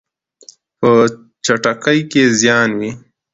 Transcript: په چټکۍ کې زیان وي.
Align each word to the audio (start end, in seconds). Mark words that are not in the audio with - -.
په 0.79 0.91
چټکۍ 1.45 1.99
کې 2.11 2.23
زیان 2.39 2.69
وي. 2.79 2.91